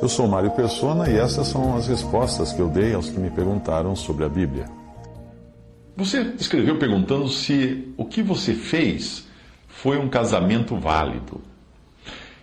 Eu 0.00 0.08
sou 0.08 0.28
Mário 0.28 0.50
Persona 0.52 1.10
e 1.10 1.16
essas 1.16 1.48
são 1.48 1.76
as 1.76 1.88
respostas 1.88 2.52
que 2.52 2.60
eu 2.60 2.68
dei 2.68 2.94
aos 2.94 3.10
que 3.10 3.18
me 3.18 3.30
perguntaram 3.30 3.96
sobre 3.96 4.24
a 4.24 4.28
Bíblia. 4.28 4.66
Você 5.96 6.20
escreveu 6.38 6.78
perguntando 6.78 7.28
se 7.28 7.92
o 7.96 8.04
que 8.04 8.22
você 8.22 8.54
fez 8.54 9.26
foi 9.66 9.98
um 9.98 10.08
casamento 10.08 10.76
válido. 10.76 11.40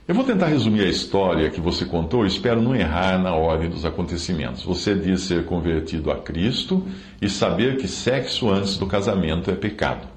Eu 0.07 0.13
vou 0.13 0.23
tentar 0.23 0.47
resumir 0.47 0.81
a 0.81 0.89
história 0.89 1.49
que 1.49 1.59
você 1.59 1.85
contou 1.85 2.25
espero 2.25 2.61
não 2.61 2.75
errar 2.75 3.17
na 3.17 3.33
ordem 3.33 3.69
dos 3.69 3.85
acontecimentos. 3.85 4.63
Você 4.63 4.93
diz 4.93 5.21
ser 5.21 5.45
convertido 5.45 6.11
a 6.11 6.17
Cristo 6.17 6.85
e 7.21 7.29
saber 7.29 7.77
que 7.77 7.87
sexo 7.87 8.49
antes 8.49 8.77
do 8.77 8.85
casamento 8.85 9.49
é 9.49 9.55
pecado. 9.55 10.07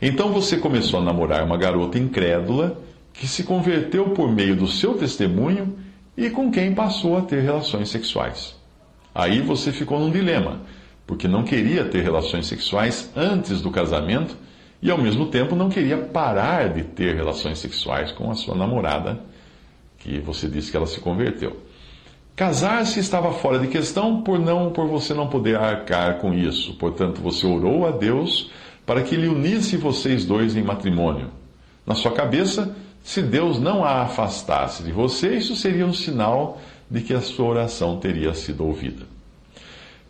Então 0.00 0.32
você 0.32 0.56
começou 0.56 0.98
a 0.98 1.04
namorar 1.04 1.44
uma 1.44 1.56
garota 1.56 1.98
incrédula 1.98 2.80
que 3.12 3.26
se 3.26 3.44
converteu 3.44 4.10
por 4.10 4.30
meio 4.30 4.56
do 4.56 4.66
seu 4.66 4.94
testemunho 4.94 5.76
e 6.16 6.30
com 6.30 6.50
quem 6.50 6.74
passou 6.74 7.16
a 7.16 7.22
ter 7.22 7.40
relações 7.40 7.88
sexuais. 7.90 8.54
Aí 9.14 9.40
você 9.40 9.72
ficou 9.72 9.98
num 9.98 10.10
dilema, 10.10 10.60
porque 11.06 11.28
não 11.28 11.42
queria 11.42 11.84
ter 11.84 12.02
relações 12.02 12.46
sexuais 12.46 13.10
antes 13.14 13.60
do 13.60 13.70
casamento 13.70 14.36
e 14.80 14.90
ao 14.90 14.98
mesmo 14.98 15.26
tempo 15.26 15.54
não 15.54 15.68
queria 15.68 15.96
parar 15.96 16.70
de 16.70 16.82
ter 16.82 17.14
relações 17.14 17.58
sexuais 17.58 18.10
com 18.10 18.30
a 18.30 18.34
sua 18.34 18.54
namorada, 18.54 19.20
que 19.98 20.18
você 20.18 20.48
disse 20.48 20.70
que 20.70 20.76
ela 20.76 20.86
se 20.86 21.00
converteu. 21.00 21.56
Casar-se 22.34 22.98
estava 22.98 23.30
fora 23.32 23.58
de 23.58 23.68
questão 23.68 24.22
por 24.22 24.38
não 24.38 24.70
por 24.70 24.88
você 24.88 25.12
não 25.12 25.28
poder 25.28 25.56
arcar 25.56 26.18
com 26.18 26.32
isso. 26.32 26.74
Portanto, 26.74 27.20
você 27.20 27.46
orou 27.46 27.86
a 27.86 27.90
Deus 27.90 28.50
para 28.86 29.02
que 29.02 29.14
lhe 29.14 29.28
unisse 29.28 29.76
vocês 29.76 30.24
dois 30.24 30.56
em 30.56 30.62
matrimônio. 30.62 31.28
Na 31.86 31.94
sua 31.94 32.10
cabeça, 32.10 32.74
se 33.02 33.22
Deus 33.22 33.58
não 33.58 33.84
a 33.84 34.02
afastasse 34.02 34.82
de 34.82 34.92
você, 34.92 35.34
isso 35.34 35.56
seria 35.56 35.86
um 35.86 35.92
sinal 35.92 36.60
de 36.90 37.00
que 37.00 37.12
a 37.14 37.20
sua 37.20 37.46
oração 37.46 37.98
teria 37.98 38.32
sido 38.34 38.64
ouvida. 38.64 39.12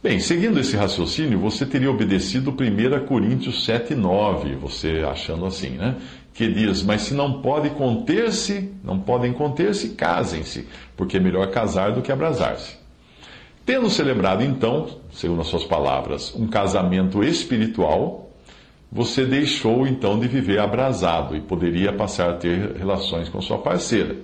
Bem, 0.03 0.19
seguindo 0.19 0.58
esse 0.58 0.77
raciocínio, 0.77 1.39
você 1.39 1.64
teria 1.64 1.89
obedecido 1.89 2.50
1 2.50 3.06
Coríntios 3.06 3.64
7,9, 3.67 4.56
você 4.56 5.05
achando 5.08 5.47
assim, 5.47 5.70
né? 5.70 5.94
Que 6.34 6.48
diz, 6.48 6.83
mas 6.83 7.02
se 7.02 7.14
não 7.14 7.41
pode 7.41 7.70
conter-se, 7.70 8.72
não 8.83 8.98
podem 8.98 9.33
conter-se, 9.33 9.91
casem-se, 9.91 10.67
porque 10.97 11.19
é 11.19 11.20
melhor 11.20 11.48
casar 11.50 11.92
do 11.92 12.02
que 12.02 12.11
abrasar-se. 12.11 12.77
Tendo 13.64 13.89
celebrado, 13.89 14.42
então, 14.42 14.89
segundo 15.12 15.41
as 15.41 15.47
suas 15.47 15.64
palavras, 15.64 16.34
um 16.34 16.48
casamento 16.48 17.22
espiritual, 17.22 18.22
você 18.95 19.25
deixou 19.25 19.87
então 19.87 20.19
de 20.19 20.29
viver 20.29 20.61
abrasado 20.61 21.35
e 21.35 21.41
poderia 21.41 21.95
passar 21.95 22.29
a 22.29 22.35
ter 22.35 22.77
relações 22.77 23.27
com 23.31 23.41
sua 23.41 23.57
parceira. 23.57 24.15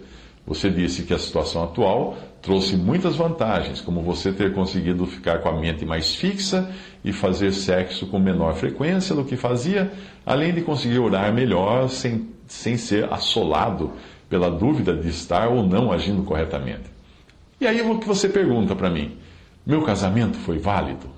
Você 0.47 0.69
disse 0.69 1.05
que 1.05 1.15
a 1.15 1.19
situação 1.19 1.63
atual 1.65 2.19
trouxe 2.43 2.77
muitas 2.77 3.17
vantagens, 3.17 3.81
como 3.81 4.03
você 4.03 4.31
ter 4.31 4.53
conseguido 4.53 5.07
ficar 5.07 5.39
com 5.39 5.49
a 5.49 5.59
mente 5.59 5.87
mais 5.87 6.15
fixa 6.15 6.71
e 7.03 7.15
fazer 7.15 7.53
sexo 7.53 8.07
com 8.09 8.19
menor 8.19 8.55
frequência 8.57 9.15
do 9.15 9.25
que 9.25 9.37
fazia, 9.37 9.91
além 10.25 10.53
de 10.53 10.61
conseguir 10.61 10.99
orar 10.99 11.33
melhor 11.33 11.89
sem, 11.89 12.29
sem 12.47 12.77
ser 12.77 13.11
assolado 13.11 13.93
pela 14.29 14.51
dúvida 14.51 14.95
de 14.95 15.09
estar 15.09 15.49
ou 15.49 15.67
não 15.67 15.91
agindo 15.91 16.23
corretamente. 16.23 16.91
E 17.59 17.67
aí 17.67 17.81
o 17.81 17.99
que 17.99 18.07
você 18.07 18.29
pergunta 18.29 18.77
para 18.77 18.91
mim? 18.91 19.17
Meu 19.67 19.81
casamento 19.83 20.37
foi 20.37 20.59
válido? 20.59 21.18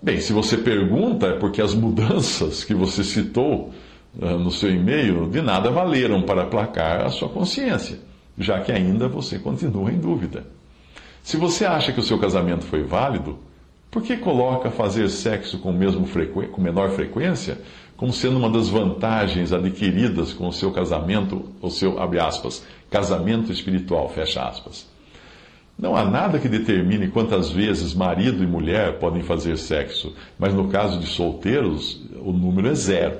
Bem, 0.00 0.20
se 0.20 0.32
você 0.32 0.56
pergunta, 0.56 1.26
é 1.26 1.32
porque 1.32 1.60
as 1.60 1.74
mudanças 1.74 2.62
que 2.62 2.72
você 2.72 3.02
citou 3.02 3.72
uh, 4.16 4.38
no 4.38 4.50
seu 4.50 4.70
e-mail 4.70 5.28
de 5.28 5.42
nada 5.42 5.70
valeram 5.70 6.22
para 6.22 6.42
aplacar 6.42 7.04
a 7.04 7.10
sua 7.10 7.28
consciência, 7.28 7.98
já 8.38 8.60
que 8.60 8.70
ainda 8.70 9.08
você 9.08 9.38
continua 9.38 9.90
em 9.90 9.98
dúvida. 9.98 10.46
Se 11.22 11.36
você 11.36 11.64
acha 11.64 11.92
que 11.92 11.98
o 11.98 12.04
seu 12.04 12.18
casamento 12.18 12.64
foi 12.64 12.84
válido, 12.84 13.38
por 13.90 14.02
que 14.02 14.16
coloca 14.16 14.70
fazer 14.70 15.08
sexo 15.08 15.58
com, 15.58 15.72
mesmo 15.72 16.06
frequ... 16.06 16.46
com 16.48 16.62
menor 16.62 16.90
frequência 16.90 17.58
como 17.96 18.12
sendo 18.12 18.38
uma 18.38 18.48
das 18.48 18.68
vantagens 18.68 19.52
adquiridas 19.52 20.32
com 20.32 20.46
o 20.46 20.52
seu 20.52 20.70
casamento, 20.70 21.46
o 21.60 21.68
seu, 21.68 22.00
abre 22.00 22.20
aspas, 22.20 22.64
casamento 22.88 23.50
espiritual, 23.50 24.08
fecha 24.08 24.40
aspas? 24.40 24.86
Não 25.78 25.94
há 25.94 26.04
nada 26.04 26.40
que 26.40 26.48
determine 26.48 27.06
quantas 27.06 27.50
vezes 27.50 27.94
marido 27.94 28.42
e 28.42 28.46
mulher 28.48 28.98
podem 28.98 29.22
fazer 29.22 29.56
sexo, 29.56 30.12
mas 30.36 30.52
no 30.52 30.66
caso 30.66 30.98
de 30.98 31.06
solteiros, 31.06 32.02
o 32.20 32.32
número 32.32 32.66
é 32.66 32.74
zero. 32.74 33.18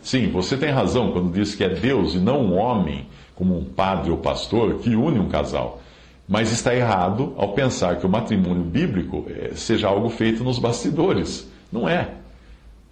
Sim, 0.00 0.30
você 0.30 0.56
tem 0.56 0.70
razão 0.70 1.12
quando 1.12 1.30
diz 1.30 1.54
que 1.54 1.62
é 1.62 1.68
Deus 1.68 2.14
e 2.14 2.18
não 2.18 2.40
um 2.40 2.56
homem, 2.56 3.06
como 3.34 3.58
um 3.58 3.64
padre 3.64 4.10
ou 4.10 4.16
pastor, 4.16 4.78
que 4.78 4.96
une 4.96 5.18
um 5.18 5.28
casal. 5.28 5.82
Mas 6.26 6.50
está 6.50 6.74
errado 6.74 7.34
ao 7.36 7.52
pensar 7.52 7.96
que 7.96 8.06
o 8.06 8.08
matrimônio 8.08 8.64
bíblico 8.64 9.26
eh, 9.28 9.50
seja 9.54 9.88
algo 9.88 10.08
feito 10.08 10.42
nos 10.42 10.58
bastidores. 10.58 11.50
Não 11.70 11.86
é. 11.86 12.12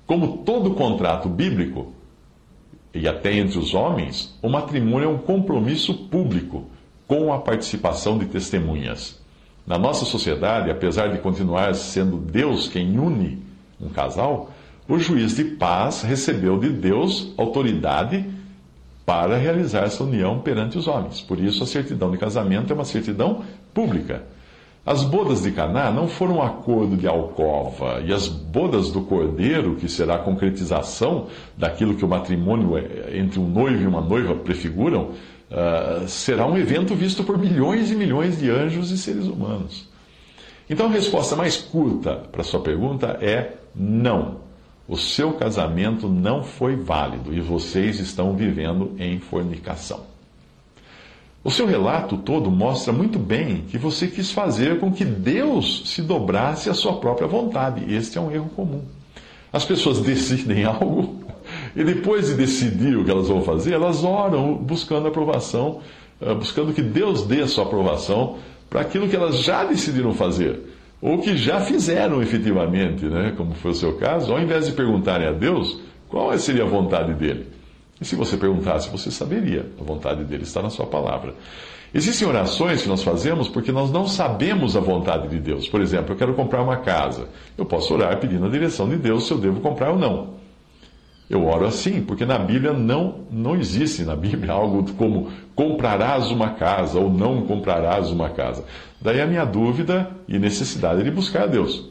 Como 0.07 0.39
todo 0.39 0.75
contrato 0.75 1.31
bíblico, 1.31 1.95
e 2.93 3.09
até 3.09 3.33
entre 3.33 3.59
os 3.59 3.73
homens, 3.73 4.37
o 4.43 4.51
matrimônio 4.51 5.09
é 5.09 5.13
um 5.13 5.19
compromisso 5.19 5.95
público 5.95 6.67
com 7.09 7.33
a 7.33 7.39
participação 7.39 8.19
de 8.19 8.27
testemunhas. 8.27 9.19
Na 9.67 9.79
nossa 9.79 10.05
sociedade, 10.05 10.71
apesar 10.71 11.09
de 11.09 11.19
continuar 11.19 11.75
sendo 11.75 12.19
Deus 12.19 12.69
quem 12.69 12.99
une 12.99 13.43
um 13.81 13.89
casal, 13.89 14.51
o 14.89 14.99
juiz 14.99 15.35
de 15.35 15.45
paz 15.45 16.03
recebeu 16.03 16.59
de 16.59 16.69
Deus 16.69 17.33
autoridade 17.37 18.25
para 19.05 19.39
realizar 19.39 19.85
essa 19.85 20.05
união 20.05 20.41
perante 20.41 20.77
os 20.77 20.87
homens. 20.87 21.21
Por 21.21 21.41
isso, 21.41 21.63
a 21.65 21.67
certidão 21.67 22.11
de 22.11 22.19
casamento 22.19 22.73
é 22.73 22.75
uma 22.75 22.85
certidão 22.85 23.43
pública. 23.73 24.23
As 24.85 25.05
bodas 25.05 25.43
de 25.43 25.51
Caná 25.51 25.91
não 25.91 26.09
foram 26.09 26.37
um 26.37 26.43
acordo 26.43 26.97
de 26.97 27.07
alcova, 27.07 28.01
e 28.05 28.13
as 28.13 28.27
bodas 28.27 28.91
do 28.91 29.03
cordeiro, 29.03 29.77
que 29.77 29.89
será 29.89 30.15
a 30.15 30.19
concretização 30.19 31.27
daquilo 31.57 31.95
que 31.95 32.05
o 32.05 32.09
matrimônio 32.09 32.77
é, 32.77 33.19
entre 33.19 33.39
um 33.39 33.49
noivo 33.49 33.83
e 33.83 33.87
uma 33.87 34.01
noiva 34.01 34.35
prefiguram, 34.35 35.11
uh, 35.51 36.07
será 36.09 36.47
um 36.47 36.57
evento 36.57 36.95
visto 36.95 37.25
por 37.25 37.39
milhões 37.39 37.91
e 37.91 37.95
milhões 37.95 38.39
de 38.39 38.51
anjos 38.51 38.91
e 38.91 38.99
seres 38.99 39.27
humanos. 39.27 39.89
Então 40.69 40.87
a 40.87 40.91
resposta 40.91 41.35
mais 41.35 41.57
curta 41.57 42.15
para 42.17 42.45
sua 42.45 42.61
pergunta 42.61 43.19
é 43.21 43.55
não. 43.75 44.49
O 44.87 44.97
seu 44.97 45.33
casamento 45.35 46.09
não 46.09 46.43
foi 46.43 46.77
válido 46.77 47.35
e 47.35 47.41
vocês 47.41 47.99
estão 48.01 48.35
vivendo 48.35 48.95
em 48.99 49.19
fornicação. 49.19 50.01
O 51.45 51.51
seu 51.51 51.67
relato 51.67 52.17
todo 52.17 52.51
mostra 52.51 52.93
muito 52.93 53.19
bem 53.19 53.65
que 53.69 53.79
você 53.79 54.07
quis 54.09 54.33
fazer 54.33 54.81
com 54.81 54.93
que 54.93 55.05
Deus 55.05 55.83
se 55.87 56.03
dobrasse 56.03 56.69
à 56.69 56.75
sua 56.75 56.99
própria 56.99 57.29
vontade. 57.29 57.93
Este 57.95 58.19
é 58.19 58.21
um 58.21 58.31
erro 58.31 58.51
comum. 58.51 58.83
As 59.53 59.65
pessoas 59.65 60.01
decidem 60.03 60.65
algo 60.65 61.28
e 61.79 61.85
depois 61.85 62.27
de 62.27 62.35
decidir 62.35 62.97
o 62.97 63.05
que 63.05 63.11
elas 63.11 63.29
vão 63.29 63.41
fazer, 63.41 63.73
elas 63.73 64.03
oram 64.03 64.57
buscando 64.57 65.07
aprovação, 65.07 65.79
eh, 66.21 66.35
buscando 66.35 66.73
que 66.73 66.83
Deus 66.83 67.25
dê 67.25 67.43
a 67.43 67.47
sua 67.47 67.63
aprovação 67.63 68.39
para 68.69 68.81
aquilo 68.81 69.09
que 69.09 69.15
elas 69.15 69.39
já 69.39 69.63
decidiram 69.63 70.13
fazer, 70.13 70.59
ou 71.01 71.21
que 71.21 71.37
já 71.37 71.61
fizeram 71.61 72.21
efetivamente, 72.21 73.05
né? 73.05 73.33
como 73.37 73.55
foi 73.55 73.71
o 73.71 73.75
seu 73.75 73.93
caso, 73.97 74.33
ao 74.33 74.41
invés 74.41 74.67
de 74.67 74.73
perguntarem 74.73 75.29
a 75.29 75.31
Deus 75.31 75.81
qual 76.09 76.37
seria 76.37 76.65
a 76.65 76.67
vontade 76.67 77.15
dele. 77.15 77.47
E 78.01 78.05
se 78.05 78.17
você 78.17 78.37
perguntasse, 78.37 78.91
você 78.91 79.09
saberia, 79.13 79.65
a 79.81 79.85
vontade 79.85 80.25
dele 80.25 80.43
está 80.43 80.61
na 80.61 80.71
sua 80.71 80.87
palavra. 80.87 81.33
Existem 81.95 82.27
orações 82.27 82.83
que 82.83 82.89
nós 82.89 83.05
fazemos 83.05 83.49
porque 83.49 83.71
nós 83.71 83.93
não 83.93 84.05
sabemos 84.09 84.77
a 84.77 84.81
vontade 84.81 85.29
de 85.29 85.39
Deus. 85.39 85.69
Por 85.69 85.81
exemplo, 85.81 86.13
eu 86.13 86.17
quero 86.17 86.35
comprar 86.35 86.61
uma 86.61 86.79
casa. 86.79 87.29
Eu 87.57 87.65
posso 87.65 87.95
orar 87.95 88.19
pedindo 88.19 88.45
a 88.47 88.49
direção 88.49 88.89
de 88.89 88.97
Deus 88.97 89.29
se 89.29 89.33
eu 89.33 89.39
devo 89.39 89.61
comprar 89.61 89.93
ou 89.93 89.99
não. 89.99 90.38
Eu 91.29 91.47
oro 91.47 91.67
assim, 91.67 92.03
porque 92.03 92.25
na 92.25 92.39
Bíblia 92.39 92.73
não, 92.73 93.27
não 93.31 93.55
existe 93.55 94.03
na 94.03 94.17
Bíblia 94.17 94.53
algo 94.53 94.91
como 94.95 95.31
comprarás 95.55 96.31
uma 96.31 96.51
casa 96.51 96.99
ou 96.99 97.11
não 97.11 97.43
comprarás 97.43 98.11
uma 98.11 98.31
casa. 98.31 98.65
Daí 99.01 99.21
a 99.21 99.27
minha 99.27 99.45
dúvida 99.45 100.11
e 100.27 100.39
necessidade 100.39 101.03
de 101.03 101.11
buscar 101.11 101.43
a 101.43 101.47
Deus. 101.47 101.91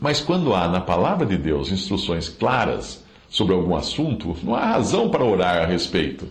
Mas 0.00 0.20
quando 0.20 0.54
há 0.54 0.68
na 0.68 0.80
palavra 0.80 1.26
de 1.26 1.36
Deus 1.36 1.72
instruções 1.72 2.28
claras 2.28 3.04
sobre 3.28 3.54
algum 3.54 3.74
assunto, 3.74 4.36
não 4.42 4.54
há 4.54 4.66
razão 4.66 5.08
para 5.08 5.24
orar 5.24 5.62
a 5.62 5.66
respeito. 5.66 6.28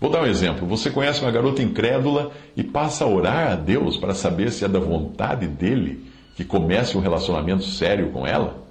Vou 0.00 0.10
dar 0.10 0.22
um 0.22 0.26
exemplo. 0.26 0.68
Você 0.68 0.90
conhece 0.90 1.20
uma 1.20 1.30
garota 1.30 1.62
incrédula 1.62 2.30
e 2.56 2.62
passa 2.62 3.04
a 3.04 3.08
orar 3.08 3.52
a 3.52 3.56
Deus 3.56 3.96
para 3.96 4.14
saber 4.14 4.52
se 4.52 4.64
é 4.64 4.68
da 4.68 4.78
vontade 4.78 5.48
dele 5.48 6.04
que 6.36 6.44
comece 6.44 6.96
um 6.96 7.00
relacionamento 7.00 7.64
sério 7.64 8.10
com 8.10 8.26
ela? 8.26 8.62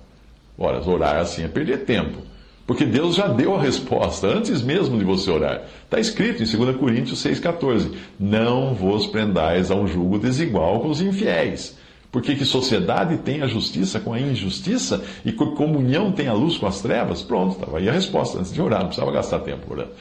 Ora, 0.57 0.81
orar 0.87 1.17
assim 1.17 1.43
é 1.43 1.47
perder 1.47 1.85
tempo. 1.85 2.32
Porque 2.65 2.85
Deus 2.85 3.15
já 3.15 3.27
deu 3.27 3.55
a 3.55 3.61
resposta 3.61 4.27
antes 4.27 4.61
mesmo 4.61 4.97
de 4.97 5.03
você 5.03 5.29
orar. 5.29 5.63
Está 5.83 5.99
escrito 5.99 6.41
em 6.41 6.45
2 6.45 6.77
Coríntios 6.77 7.23
6,14: 7.23 7.91
Não 8.19 8.73
vos 8.73 9.05
prendais 9.05 9.69
a 9.69 9.75
um 9.75 9.85
julgo 9.85 10.17
desigual 10.17 10.79
com 10.79 10.89
os 10.89 11.01
infiéis. 11.01 11.77
Porque 12.09 12.35
que 12.35 12.45
sociedade 12.45 13.17
tem 13.17 13.41
a 13.41 13.47
justiça 13.47 13.99
com 13.99 14.13
a 14.13 14.19
injustiça 14.19 15.03
e 15.25 15.31
que 15.31 15.45
comunhão 15.55 16.11
tem 16.11 16.27
a 16.27 16.33
luz 16.33 16.57
com 16.57 16.67
as 16.67 16.79
trevas? 16.79 17.23
Pronto, 17.23 17.55
estava 17.55 17.79
aí 17.79 17.89
a 17.89 17.91
resposta 17.91 18.37
antes 18.37 18.53
de 18.53 18.61
orar, 18.61 18.81
não 18.81 18.87
precisava 18.87 19.11
gastar 19.11 19.39
tempo 19.39 19.73
orando. 19.73 19.91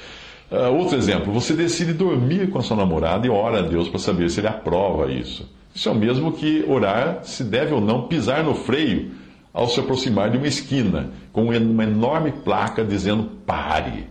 Uh, 0.51 0.79
outro 0.79 0.99
exemplo, 0.99 1.33
você 1.33 1.55
decide 1.55 1.95
dormir 1.95 2.51
com 2.51 2.59
a 2.59 2.63
sua 2.63 2.77
namorada 2.77 3.27
e 3.27 3.31
ora 3.31 3.61
a 3.61 3.63
Deus 3.63 3.89
para 3.89 3.99
saber 3.99 4.29
se 4.29 4.41
ele 4.41 4.49
aprova 4.49 5.11
isso. 5.11 5.49
Isso 5.75 5.89
é 5.89 5.93
o 5.93 5.95
mesmo 5.95 6.33
que 6.33 6.63
orar 6.69 7.21
se 7.23 7.43
deve 7.43 7.73
ou 7.73 7.81
não 7.81 8.03
pisar 8.03 8.45
no 8.45 8.55
freio 8.55 9.11
ao 9.53 9.69
se 9.69 9.81
aproximar 9.81 10.31
de 10.31 10.39
uma 10.39 10.47
esquina, 10.47 11.11
com 11.33 11.45
uma 11.45 11.85
enorme 11.85 12.33
placa 12.33 12.85
dizendo 12.85 13.25
pare. 13.47 14.07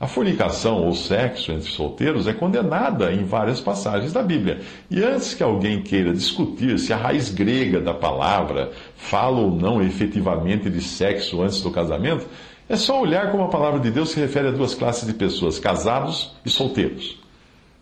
A 0.00 0.06
fornicação 0.06 0.84
ou 0.84 0.94
sexo 0.94 1.50
entre 1.50 1.68
solteiros 1.68 2.28
é 2.28 2.32
condenada 2.32 3.12
em 3.12 3.24
várias 3.24 3.60
passagens 3.60 4.12
da 4.12 4.22
Bíblia. 4.22 4.60
E 4.88 5.02
antes 5.02 5.34
que 5.34 5.42
alguém 5.42 5.82
queira 5.82 6.12
discutir 6.12 6.78
se 6.78 6.92
a 6.92 6.96
raiz 6.96 7.30
grega 7.30 7.80
da 7.80 7.92
palavra 7.92 8.70
fala 8.96 9.40
ou 9.40 9.50
não 9.50 9.82
efetivamente 9.82 10.70
de 10.70 10.80
sexo 10.80 11.42
antes 11.42 11.60
do 11.60 11.72
casamento, 11.72 12.28
é 12.68 12.76
só 12.76 13.00
olhar 13.00 13.32
como 13.32 13.42
a 13.42 13.48
palavra 13.48 13.80
de 13.80 13.90
Deus 13.90 14.10
se 14.10 14.20
refere 14.20 14.48
a 14.48 14.52
duas 14.52 14.72
classes 14.72 15.04
de 15.04 15.14
pessoas, 15.14 15.58
casados 15.58 16.32
e 16.46 16.50
solteiros. 16.50 17.18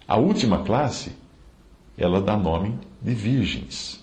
A 0.08 0.16
última 0.16 0.62
classe, 0.62 1.12
ela 1.98 2.22
dá 2.22 2.34
nome 2.34 2.78
de 3.02 3.12
virgens, 3.12 4.02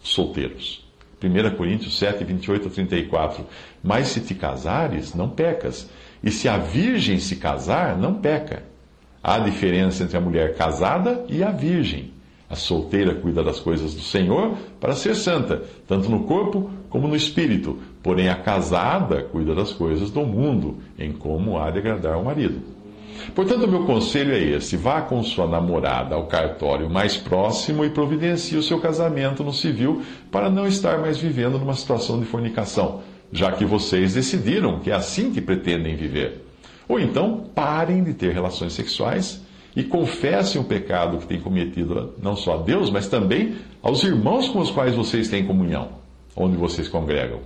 solteiros. 0.00 0.87
1 1.22 1.56
Coríntios 1.56 1.98
7, 1.98 2.24
28 2.24 2.68
a 2.68 2.70
34. 2.70 3.46
Mas 3.82 4.08
se 4.08 4.20
te 4.20 4.34
casares, 4.34 5.14
não 5.14 5.28
pecas. 5.28 5.88
E 6.22 6.30
se 6.30 6.48
a 6.48 6.58
virgem 6.58 7.18
se 7.18 7.36
casar, 7.36 7.96
não 7.96 8.14
peca. 8.14 8.62
Há 9.22 9.38
diferença 9.38 10.04
entre 10.04 10.16
a 10.16 10.20
mulher 10.20 10.54
casada 10.54 11.24
e 11.28 11.42
a 11.42 11.50
virgem. 11.50 12.12
A 12.48 12.56
solteira 12.56 13.14
cuida 13.14 13.42
das 13.42 13.60
coisas 13.60 13.94
do 13.94 14.00
Senhor 14.00 14.56
para 14.80 14.94
ser 14.94 15.14
santa, 15.14 15.62
tanto 15.86 16.08
no 16.08 16.24
corpo 16.24 16.70
como 16.88 17.06
no 17.06 17.14
espírito. 17.14 17.78
Porém, 18.02 18.28
a 18.28 18.36
casada 18.36 19.22
cuida 19.22 19.54
das 19.54 19.72
coisas 19.72 20.10
do 20.10 20.24
mundo, 20.24 20.78
em 20.98 21.12
como 21.12 21.58
há 21.58 21.70
de 21.70 21.78
agradar 21.78 22.16
o 22.16 22.24
marido. 22.24 22.77
Portanto, 23.34 23.64
o 23.64 23.68
meu 23.68 23.84
conselho 23.84 24.32
é 24.32 24.38
esse: 24.38 24.76
vá 24.76 25.00
com 25.02 25.22
sua 25.22 25.46
namorada 25.46 26.14
ao 26.14 26.26
cartório 26.26 26.88
mais 26.88 27.16
próximo 27.16 27.84
e 27.84 27.90
providencie 27.90 28.56
o 28.56 28.62
seu 28.62 28.80
casamento 28.80 29.44
no 29.44 29.52
civil 29.52 30.02
para 30.30 30.50
não 30.50 30.66
estar 30.66 30.98
mais 30.98 31.18
vivendo 31.18 31.58
numa 31.58 31.74
situação 31.74 32.18
de 32.18 32.26
fornicação, 32.26 33.02
já 33.32 33.52
que 33.52 33.64
vocês 33.64 34.14
decidiram 34.14 34.80
que 34.80 34.90
é 34.90 34.94
assim 34.94 35.32
que 35.32 35.40
pretendem 35.40 35.96
viver. 35.96 36.44
Ou 36.88 36.98
então, 36.98 37.44
parem 37.54 38.02
de 38.02 38.14
ter 38.14 38.32
relações 38.32 38.72
sexuais 38.72 39.42
e 39.76 39.84
confessem 39.84 40.60
o 40.60 40.64
pecado 40.64 41.18
que 41.18 41.26
têm 41.26 41.40
cometido 41.40 42.14
não 42.20 42.34
só 42.34 42.54
a 42.54 42.62
Deus, 42.62 42.90
mas 42.90 43.06
também 43.06 43.56
aos 43.82 44.02
irmãos 44.02 44.48
com 44.48 44.58
os 44.58 44.70
quais 44.70 44.94
vocês 44.94 45.28
têm 45.28 45.46
comunhão, 45.46 45.90
onde 46.34 46.56
vocês 46.56 46.88
congregam. 46.88 47.40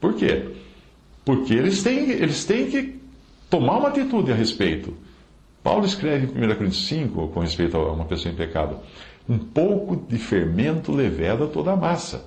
Por 0.00 0.14
quê? 0.14 0.50
Porque 1.24 1.54
eles 1.54 1.82
têm, 1.82 2.10
eles 2.10 2.44
têm 2.44 2.70
que 2.70 2.99
tomar 3.50 3.78
uma 3.78 3.88
atitude 3.88 4.32
a 4.32 4.34
respeito. 4.34 4.96
Paulo 5.62 5.84
escreve 5.84 6.26
em 6.26 6.44
1 6.44 6.54
Coríntios 6.54 6.86
5, 6.86 7.28
com 7.28 7.40
respeito 7.40 7.76
a 7.76 7.92
uma 7.92 8.06
pessoa 8.06 8.32
em 8.32 8.36
pecado: 8.36 8.78
um 9.28 9.38
pouco 9.38 9.96
de 9.96 10.16
fermento 10.16 10.92
leveda 10.92 11.46
toda 11.46 11.72
a 11.72 11.76
massa. 11.76 12.24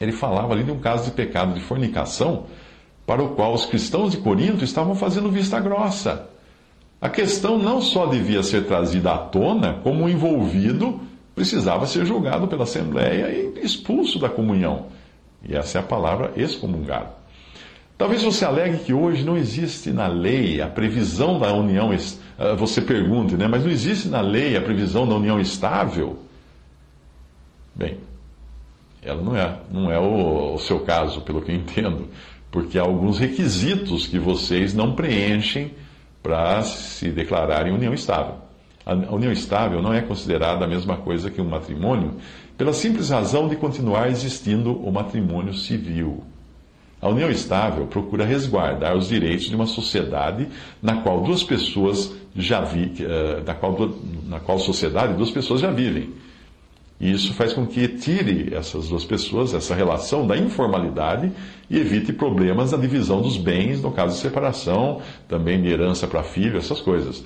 Ele 0.00 0.12
falava 0.12 0.52
ali 0.52 0.62
de 0.62 0.70
um 0.70 0.78
caso 0.78 1.06
de 1.06 1.10
pecado 1.10 1.54
de 1.54 1.60
fornicação, 1.60 2.46
para 3.04 3.22
o 3.22 3.30
qual 3.30 3.52
os 3.52 3.66
cristãos 3.66 4.12
de 4.12 4.18
Corinto 4.18 4.62
estavam 4.62 4.94
fazendo 4.94 5.30
vista 5.30 5.58
grossa. 5.58 6.28
A 7.00 7.08
questão 7.08 7.58
não 7.58 7.80
só 7.80 8.06
devia 8.06 8.42
ser 8.42 8.66
trazida 8.66 9.12
à 9.12 9.18
tona, 9.18 9.80
como 9.82 10.04
o 10.04 10.08
envolvido 10.08 11.00
precisava 11.34 11.86
ser 11.86 12.04
julgado 12.04 12.46
pela 12.48 12.64
Assembleia 12.64 13.28
e 13.28 13.64
expulso 13.64 14.18
da 14.18 14.28
comunhão. 14.28 14.86
E 15.42 15.56
essa 15.56 15.78
é 15.78 15.80
a 15.80 15.84
palavra 15.84 16.32
excomungado. 16.36 17.17
Talvez 17.98 18.22
você 18.22 18.44
alegue 18.44 18.78
que 18.78 18.92
hoje 18.92 19.24
não 19.24 19.36
existe 19.36 19.90
na 19.90 20.06
lei 20.06 20.62
a 20.62 20.68
previsão 20.68 21.36
da 21.36 21.52
união. 21.52 21.90
Ah, 22.38 22.54
você 22.54 22.80
pergunte, 22.80 23.34
né? 23.34 23.48
Mas 23.48 23.64
não 23.64 23.70
existe 23.72 24.06
na 24.06 24.20
lei 24.20 24.56
a 24.56 24.60
previsão 24.60 25.06
da 25.06 25.16
união 25.16 25.40
estável? 25.40 26.16
Bem, 27.74 27.98
ela 29.02 29.20
não 29.20 29.36
é, 29.36 29.58
não 29.68 29.90
é 29.90 29.98
o, 29.98 30.54
o 30.54 30.58
seu 30.60 30.78
caso, 30.80 31.22
pelo 31.22 31.42
que 31.42 31.50
eu 31.50 31.56
entendo, 31.56 32.08
porque 32.52 32.78
há 32.78 32.82
alguns 32.82 33.18
requisitos 33.18 34.06
que 34.06 34.18
vocês 34.18 34.72
não 34.72 34.94
preenchem 34.94 35.72
para 36.22 36.62
se 36.62 37.10
declararem 37.10 37.72
união 37.72 37.92
estável. 37.92 38.36
A 38.86 38.94
união 38.94 39.32
estável 39.32 39.82
não 39.82 39.92
é 39.92 40.00
considerada 40.00 40.64
a 40.64 40.68
mesma 40.68 40.96
coisa 40.96 41.30
que 41.30 41.40
um 41.40 41.48
matrimônio, 41.48 42.14
pela 42.56 42.72
simples 42.72 43.10
razão 43.10 43.48
de 43.48 43.56
continuar 43.56 44.08
existindo 44.08 44.72
o 44.72 44.92
matrimônio 44.92 45.52
civil. 45.52 46.22
A 47.00 47.08
união 47.08 47.30
estável 47.30 47.86
procura 47.86 48.24
resguardar 48.24 48.96
os 48.96 49.08
direitos 49.08 49.46
de 49.46 49.54
uma 49.54 49.66
sociedade 49.66 50.48
na 50.82 50.96
qual 51.02 51.22
duas 51.22 51.44
pessoas 51.44 52.12
já 52.34 52.60
vi, 52.60 52.92
eh, 53.00 53.42
na 53.46 53.54
qual, 53.54 53.90
na 54.26 54.40
qual 54.40 54.58
sociedade 54.58 55.14
duas 55.14 55.30
pessoas 55.30 55.60
já 55.60 55.70
vivem. 55.70 56.10
E 57.00 57.12
isso 57.12 57.32
faz 57.34 57.52
com 57.52 57.64
que 57.64 57.86
tire 57.86 58.52
essas 58.52 58.88
duas 58.88 59.04
pessoas, 59.04 59.54
essa 59.54 59.74
relação 59.74 60.26
da 60.26 60.36
informalidade 60.36 61.30
e 61.70 61.78
evite 61.78 62.12
problemas 62.12 62.72
na 62.72 62.78
divisão 62.78 63.22
dos 63.22 63.36
bens, 63.36 63.80
no 63.80 63.92
caso 63.92 64.16
de 64.16 64.20
separação, 64.20 65.00
também 65.28 65.62
de 65.62 65.68
herança 65.68 66.08
para 66.08 66.24
filho, 66.24 66.58
essas 66.58 66.80
coisas. 66.80 67.24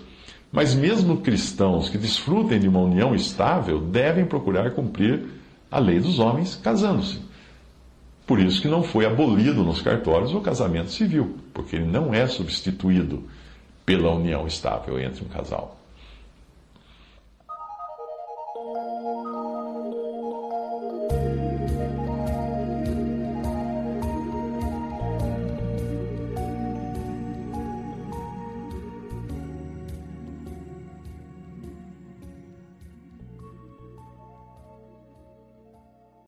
Mas 0.53 0.75
mesmo 0.75 1.17
cristãos 1.19 1.89
que 1.89 1.97
desfrutem 1.97 2.61
de 2.61 2.69
uma 2.69 2.81
união 2.81 3.15
estável 3.15 3.81
devem 3.81 4.27
procurar 4.27 4.71
cumprir 4.73 5.25
a 5.71 5.79
lei 5.79 5.99
dos 5.99 6.19
homens 6.19 6.55
casando-se. 6.63 7.32
Por 8.27 8.39
isso 8.39 8.63
que 8.63 8.69
não 8.69 8.83
foi 8.83 9.05
abolido 9.05 9.65
nos 9.65 9.83
cartórios 9.83 10.33
o 10.33 10.41
casamento 10.41 10.91
civil, 10.91 11.37
porque 11.53 11.77
ele 11.77 11.87
não 11.87 12.15
é 12.15 12.27
substituído 12.27 13.29
pela 13.85 14.13
união 14.13 14.47
estável 14.47 14.99
entre 15.01 15.25
um 15.25 15.29
casal. 15.29 15.82